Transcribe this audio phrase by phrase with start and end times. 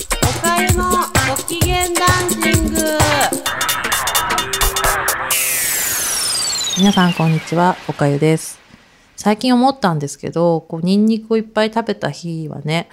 [0.00, 0.84] おかゆの
[1.28, 2.80] ご機嫌ダンシング
[6.78, 8.60] 皆さんこんにちは、おかゆです。
[9.16, 12.88] 最近思ったんですけど、こうニンニクをいっぱい食べた日はね、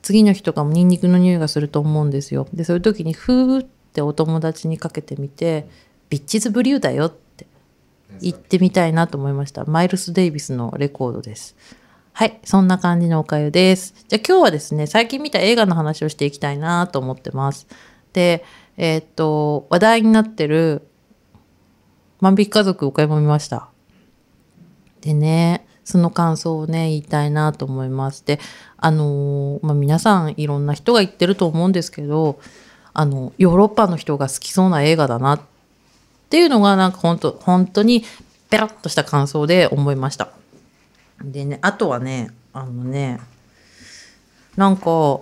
[0.00, 2.48] 次の日とかもニンニクの匂いがすると思うんですよ。
[2.54, 5.68] で、そういう時にふーってお友達にかけてみて、
[6.08, 7.46] ビッチズブリューだよって
[8.22, 9.66] 言ってみたいなと思いました。
[9.66, 11.54] マイルス・デイビスのレコードです。
[12.18, 13.92] はい、そんな感じのおかゆです。
[14.08, 17.66] じゃあ今日はですね、最近見た映画の話をしていきたいなと思ってます。
[18.14, 18.42] で、
[18.78, 20.88] えーっと、話題になってる
[22.20, 23.68] 万引き家族お買い物見ました。
[25.02, 28.24] でね、その感想をね、言いたいなと思います。
[28.24, 28.40] で、
[28.78, 32.40] あのーまあ、皆さんいろんな人が言ってると思うんですけど、
[32.94, 35.40] あの、ヨーロッパの人が好きそうな映画だなっ
[36.30, 38.04] ていうのがなんか本当本当に
[38.48, 40.30] ペラッとした感想で思いました。
[41.22, 43.20] でね、あとはね、あのね、
[44.56, 45.20] なんか、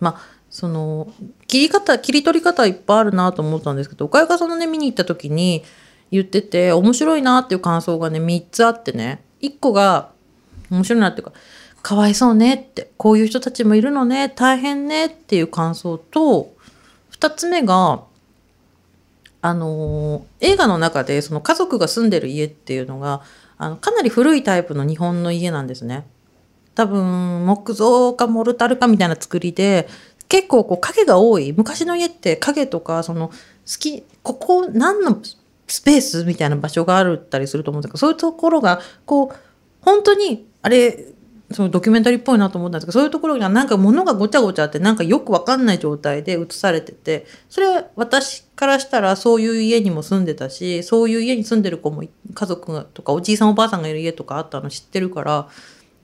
[0.00, 0.20] ま、
[0.50, 1.12] その、
[1.46, 5.64] 切り方、切り取り方いっぱいあるなと思ったんですけど、岡山さんのね、見に行った時に
[6.10, 10.10] 言ってて、面白いなっていう感想がね、3つあってね、1個が、
[10.70, 11.32] 面白いなっていうか、
[11.82, 16.52] かわいそうねって、こういう人たちもいるのね、大変ねっていう感想と、
[17.12, 18.02] 2つ目が、
[19.46, 23.22] あの映画の中でその家族が住んでる家っていうのが
[23.58, 26.04] あのかなり古いタイプの日本の家なんですね。
[26.74, 29.88] 多分木造かモルタルかみたいな作りで
[30.28, 33.34] 結構こう影が多い昔の家って影とかその好
[33.78, 35.22] きここ何の
[35.68, 39.36] スペースみたいな場所があるったりすると思うんですけどそういうところがこう
[39.80, 41.14] 本当にあれ
[41.52, 52.02] そのドキュメンタリーっぽいなと思ったんですけどそういうところがなんか物がごちゃごちゃってなんかよくわかんない状態で映されててそれは私からしたらそういう家にも住んでたしそういう家に住んでる子も
[52.34, 55.48] 家族とかおじいさんおばあさんがいる家とかあったの知ってるから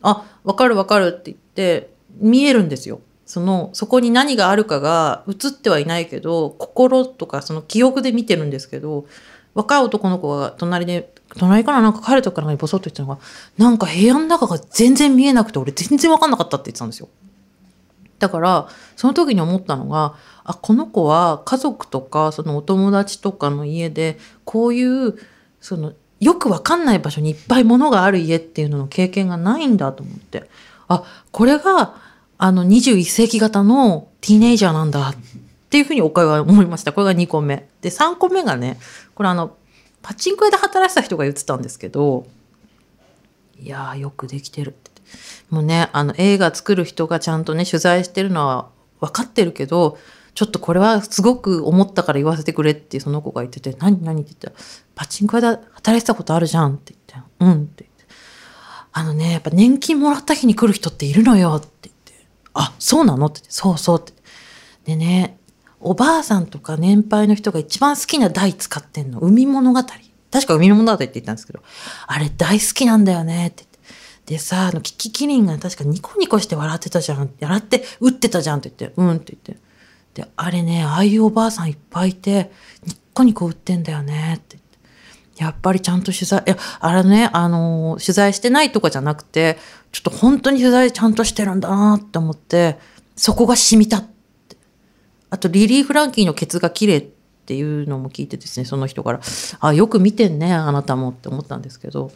[0.03, 3.01] あわかるわかるって言って見えるんですよ。
[3.25, 9.07] そのそこに何があるかが映ってはいないけど心とかその記憶で見てるんですけど
[9.55, 13.19] 若い男の子が隣で隣からなんか彼とかにボソッと言ってたのが
[13.57, 17.09] なんか部屋の中が全然見えなくて俺全然わかんなかったって言ってたんですよ。
[18.19, 20.15] だからその時に思ったのが
[20.45, 25.19] あこの子は家族とかそのお友達とかの家でこういう
[25.61, 30.49] そのよくわかんない場所にいっぱい物がある家っていうのの経験がないんだと思って
[30.87, 31.03] あ
[31.33, 31.97] これが
[32.39, 35.15] あの21世紀型のティーネイジャーなんだっ
[35.73, 36.93] っていうふうにお会話思いました。
[36.93, 37.67] これが2個目。
[37.81, 38.79] で3個目がね
[39.15, 39.57] これあの
[40.03, 42.27] パチンコ屋で働いてた人が言ってたんですけど
[43.59, 44.91] いやーよくできてるって。
[45.49, 48.69] もうねあの映画作る人がちゃんとね取材してるのは
[49.01, 49.97] 分かってるけど
[50.35, 58.15] ちょっとこれはすごく思ったから言わせてくれってその子が言ってて「何何?」って言ったら「パチンコ屋で働いてたことあるじゃん」って言って「うん」って言って
[58.93, 64.13] 「あのねやっぱ年金もらった日に来る人っているのよ」って言って「あそうなの?」って言って「そうそう」って。
[64.85, 65.39] でね
[65.83, 69.21] おばあさんとか年配の人が一番好きな台使ってんの。
[69.21, 69.83] 海物語。
[70.31, 71.61] 確か海物語って言ったんですけど。
[72.07, 73.79] あれ大好きなんだよねってって。
[74.27, 77.31] でさあのキキキリンが確かニコニコして笑ってたじゃん。
[77.41, 78.95] 笑って打ってたじゃんって言って。
[78.97, 79.63] うんって言って。
[80.15, 82.53] であれねああいうおばあさんいっぱいいて
[82.87, 84.79] ニッコニコ打ってんだよねってって。
[85.43, 89.59] やっぱりちゃんと取材いやあれねあの取材してないとかじゃなくて
[89.91, 92.79] ちょっと本当に取材ちゃんとしてるんだなって思って
[93.17, 94.12] そこが染みたって
[95.33, 97.03] あとリリー・フランキーのケツが綺麗っ
[97.47, 99.21] ていうのも聞いてですねその人から
[99.61, 102.13] あよく見てんねあなたもって思ったんですけど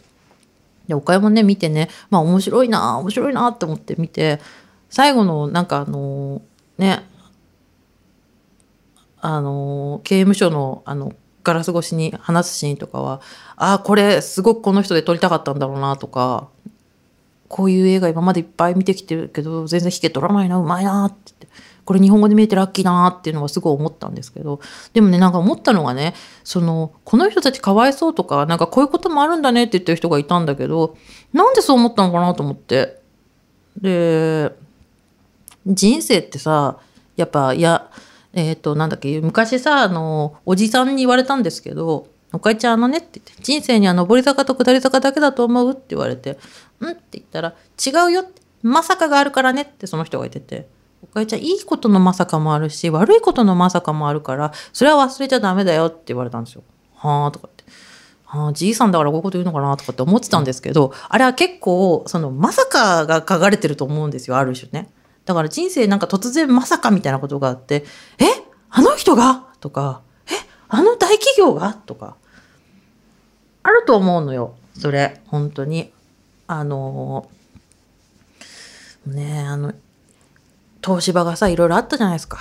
[0.87, 4.39] で岡山ね見てねまあ面白いな面白いなって思って見て
[4.91, 6.43] 最後のなんかあの
[6.77, 7.03] ね
[9.19, 11.11] あの刑務所のあの
[11.43, 13.19] ガラス越しに話すシーンとかは
[13.55, 16.49] ああこれすごくこの人で撮りたかったんだろうなとか
[17.47, 21.47] こういう映画今までいっぱい見てきてるけど全然弾け取らないなうまいなってって
[21.87, 24.59] これ日本語で見えてラッキーだなっていうのはすごい思ったんですけど
[24.91, 30.97] でもねなんか思ったのがねそのこの人たちかわいそうとかなんかこういうこともあるんだねって言ってる人がいたんだけど
[31.31, 32.99] なんでそう思ったのかなと思って
[33.81, 34.51] で
[35.65, 36.77] 人生ってさ
[37.15, 37.89] やっぱいや
[38.33, 46.37] えっ、となんだっけ昔さあのおじさんに言われたんですけど「おかえちゃんあのね」って言って「人生には上り坂と下り坂だけだと思う?」って言われて
[46.83, 47.53] 「ん?」って言ったら
[47.83, 50.67] 「違うよ」って「まさかがあるからね」ってその人が言ってて
[51.13, 56.63] 「かえちゃんいいことのまさかもあるし悪いことのまさかもあるからそれは忘れちゃダメだよ」って言われたんですよ。
[56.95, 57.63] はあとかって。
[58.25, 64.89] はあ、じいさんだからこういうこと言うのかなとかって思ってたんですけど、あれは結構そのまさかが書かれてると思うんですよある種ね。
[65.25, 67.85] だから人生なんか突然まさかみたいなことがあって
[68.19, 68.25] 「え？
[68.69, 70.31] あの人が?」とか「え？
[70.67, 72.15] あの大企業が?」とか
[73.63, 75.91] あると思うのよそれ本当に。
[76.49, 77.29] あの
[79.05, 79.73] ねあの
[80.87, 82.39] 東芝がさいろいろあったじゃないですか。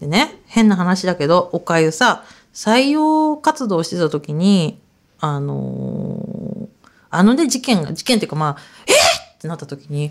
[0.00, 4.80] でね変な話だけどおかゆさ採用活動してた時に
[5.20, 6.66] あのー
[7.10, 8.56] あのね事件が事件っていうかまあ
[8.88, 10.10] えーってなった時に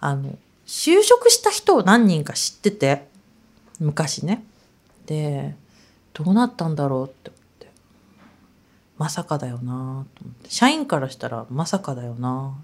[0.00, 0.36] あの
[0.66, 3.08] 就職した人を何人か知ってて
[3.80, 4.44] 昔ね。
[5.06, 5.54] で
[6.12, 7.70] どうなったんだろうって思って。
[8.98, 10.04] まさかだよなと思っ
[10.42, 10.50] て。
[10.50, 12.54] 社員からしたらまさかだよな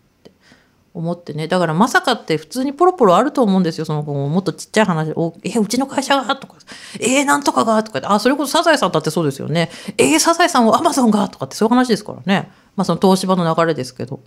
[0.94, 1.48] 思ってね。
[1.48, 3.84] だからまさかって普通にポロポロあると思うんですよ。
[3.84, 5.12] その子ももっとちっちゃい話。
[5.14, 6.36] おえうちの会社が？
[6.36, 6.54] とか。
[6.98, 7.82] えー、なんとかが？
[7.82, 8.00] とか。
[8.04, 9.70] あそれこそサザエさんだってそうですよね。
[9.96, 11.28] えー、サザエさんをアマゾンが？
[11.28, 12.50] とかってそういう話ですからね。
[12.76, 14.20] まあその東芝の流れですけど。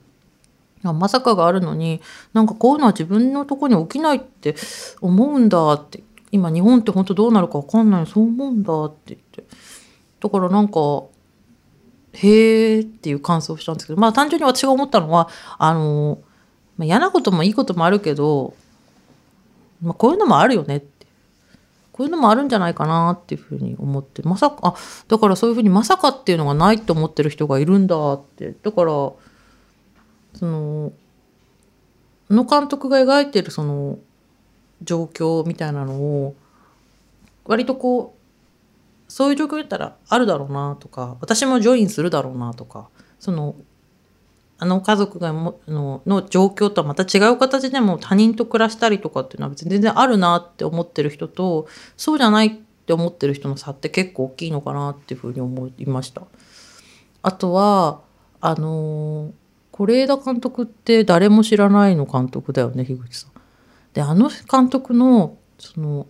[0.84, 2.02] まさかがあるのに
[2.34, 4.56] なんかこういうのは自分のとこに起きないって
[5.00, 6.04] 思うんだって。
[6.32, 9.44] 今日本って本当どうなるか分かんないそう思うんだって言って。
[10.22, 10.80] だからなんか
[12.14, 14.00] へーっていう感想をしたんですけど。
[14.00, 15.28] まあ単純に私が思ったのは
[15.58, 16.20] あの、
[16.82, 18.56] まあ、嫌なこともいいこともあるけど、
[19.84, 21.06] まあ、こういうのもあるよねって。
[21.92, 24.24] こういうのもあるんじゃないかなっていうふうに思って。
[24.24, 24.76] まさかあ
[25.08, 28.56] だからそういうふうにまさかっていうのがないって思ってる人がいるんだって。
[28.64, 29.18] だからそ
[30.42, 30.92] の
[32.32, 34.00] あの監督が描いてるその
[34.82, 36.36] 状況みたいなのを
[37.46, 42.90] 割とこうそういう状況だったらあるだろうなとか私もジョインするだろうなとか
[43.20, 43.56] その
[44.64, 51.68] あの家族がものの状況とはまた違う形でも他人と暮らしたりとかっていうのは別に全然あるなって思ってる人と
[51.98, 52.52] そうじゃないっ
[52.86, 56.22] て思ってる人の差って結構大きいのかなっていうふうに思いました。
[57.24, 58.02] あとは
[58.40, 59.34] あの
[59.72, 63.32] 是枝監督って誰も知らないの監督だよね樋口さん。
[63.94, 66.06] であの監督のその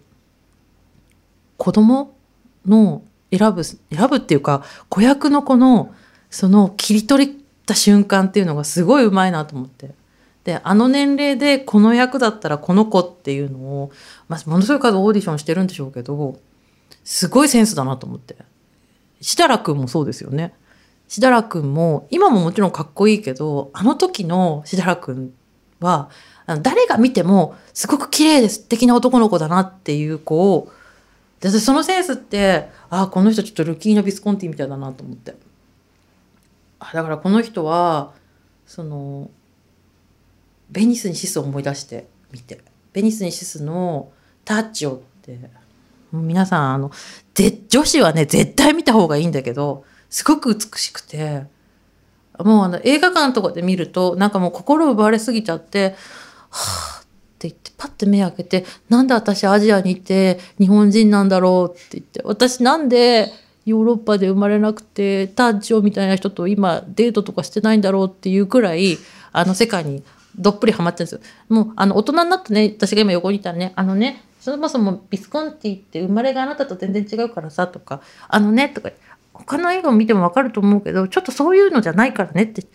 [1.56, 2.18] 子供
[2.66, 3.02] の
[3.32, 5.96] 選ぶ選ぶっていうか子役の子の
[6.30, 9.92] その切り取りった瞬間っていうのがすごいうまいなと思って。
[10.44, 13.92] であの年齢でこの役だったらこの子っていうのを、
[14.28, 16.40] まあ、ものすごい数オーディションしてるんでしょうけど
[17.04, 18.36] すごいセンスだなと思って。
[19.22, 20.54] 設楽君もそうですよね。
[21.08, 25.34] 設楽君も今ももちろんかっこいいけどあの時の設楽君
[25.80, 26.10] は
[26.46, 30.72] あの誰が見てもすごく綺麗で素敵な男の子だなっていう子を
[31.40, 35.36] でそのセンスってああこの人ちょっとルキーノ・ビスコンティみたいだなと思って。
[36.82, 38.12] あだからこの人は
[38.66, 39.30] その
[40.70, 42.62] ベニスにシスを思い出してみて。
[42.94, 44.12] ベニスにシスの
[44.44, 45.40] タッチをって
[46.12, 46.92] 皆さんあの
[47.34, 51.44] ぜ女子はね絶対見た方がいいんだけどすごく美しくて
[52.38, 55.96] もうあの映画館とかで見るとなんかもう心奪われすぎちゃって
[56.50, 57.06] はあっ
[57.40, 63.32] て言ってパッて目開けてなんで私アジアにいて日本人なんだろうって言って私なんで
[63.66, 68.98] ヨーロッパで生まれなくてタッチをみたいな人と今デートとかしてないんだろうっていうくらい
[69.32, 70.04] あの世界に
[70.38, 71.22] どっぷりハマってるんですよ。
[71.50, 78.90] もうあの大人になってね私が今横にいたらねあのねそもそもビスコンティって生まれがあなたと全然違うからさとかあのねとか
[79.34, 82.66] 他の映画を見ても分かると思うけどちょっとそういうのじゃないからねって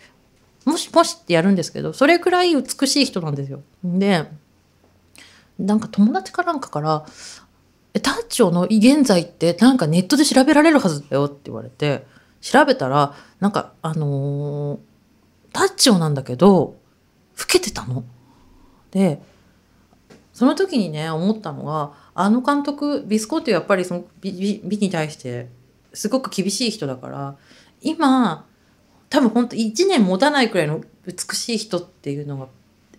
[0.65, 3.61] もしもしってやるんですけどそれくらい美しい人なんですよ。
[3.83, 4.25] で
[5.59, 7.05] なんか友達かなんかから
[7.99, 12.05] 「タッチョの現在ってなんかネットで調べられるはずだよ」って言われて
[12.41, 14.79] 調べたらなんかあのー、
[15.53, 16.75] タッチョなんだけど
[17.39, 18.03] 老けてたの。
[18.91, 19.21] で
[20.33, 25.49] その時にね思ったのがあの監督ビスコってやっぱりその美美美に対して
[25.93, 27.35] すごく厳しい人だから
[27.81, 28.45] 今
[29.09, 32.47] 多分本当1年持たないくらいの美しい人っていうのが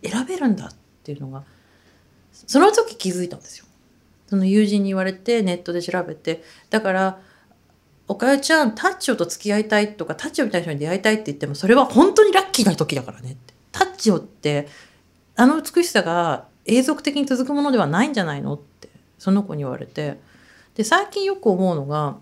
[0.02, 1.44] 選べるんだっていうのが
[2.32, 3.66] その時気づいたんですよ。
[4.28, 7.20] その友人に言われてネットで調べてだから
[8.06, 13.54] おかゆちゃんタッチョと付き合いたいとかタッチョみたいな人に出会いたいって言ってもそれは本当にラッキーな時だからねって。
[13.72, 14.68] タッチョって
[15.36, 18.54] あの美しさが永続的に続くものではないんじゃないの？
[18.54, 20.18] ってその子に言われて。
[20.74, 22.18] で最近よく思うのが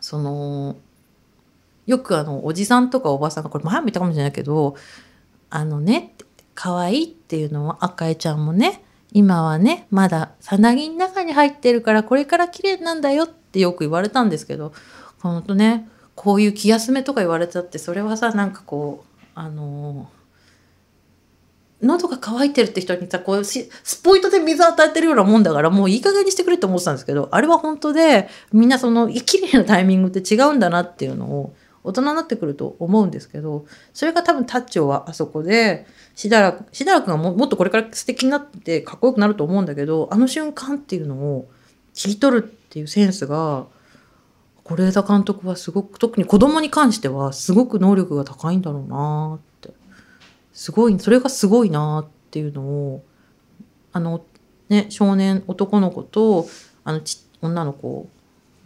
[0.00, 0.76] その
[1.86, 4.76] よくあのおじさんとかおばさんがこれ前も言ったかもしれないけど
[5.50, 14.72] あのねって可愛いっていうのは赤江ちゃんもね今はねまださなぎの中に入ってるからこれから綺麗なんだよってよく言われたんですけど
[15.20, 20.08] ほんとねこういう気休めとか言われたってそれはさなんかこうあの
[21.82, 23.68] 喉が渇いてるって人にさこうス
[24.02, 31.54] ポイトで水を与えてるようなもんだからもういい加減にしてくれって思ってたんですけどあれは本当でみんなその綺麗なタイミングって違うんだなっていうのを
[31.86, 41.48] 大人になってくると思うんですけどそれが多分タッチョはあそこでしだらくしだらくがももっとこれから素敵になってかっこよくなると思うんだけどあの瞬間っていうのを
[41.94, 43.66] 切り取るっていうセンスが
[44.64, 49.74] 是枝監督はすごく特に子供に関してはすごく能力が高いんだろうなって。
[50.52, 53.04] すごいそれがすごいなっていうのを
[53.92, 54.24] あの
[54.68, 56.46] ね、少年男の子と
[56.84, 57.00] あの
[57.40, 58.08] 女の子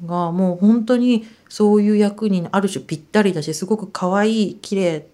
[0.06, 5.06] がもう本当にそういう役にある種ぴったりだしすごく可愛い綺麗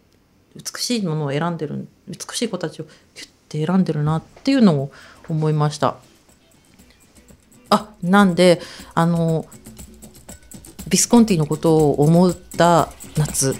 [0.54, 4.92] 美しいものを選んでる美しい子たちをキュッて選んでるなっていうのを
[5.28, 5.96] 思いました。
[7.68, 8.60] あなんで
[8.94, 9.46] あの
[10.88, 13.56] ビスコンティのことを思った夏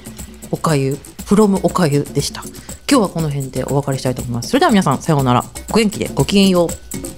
[0.51, 2.43] おかゆ from おかゆでした。
[2.89, 4.51] 今日はこの辺でお別れしたいと思います。
[4.51, 5.45] それでは皆さんさようなら。
[5.73, 7.16] お元気でごきげんよう。